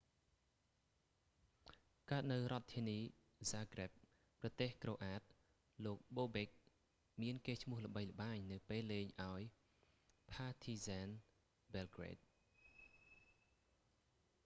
[2.09, 2.99] កើតនៅរដ្ឋធានី
[3.43, 6.59] ហ្សាហ្គ្រិប zagreb ប្រទេសក្រូអាត croatia លោកបូបិក bobek
[7.21, 9.41] មានកេរ្តិ៍ឈ្មោះល្បីល្បាញនៅពេលលេងឱ្យ
[10.31, 11.09] ផាធីហ្ស៊ែន
[11.73, 14.21] ប៊ែលហ្គ្រេត partizan belgrade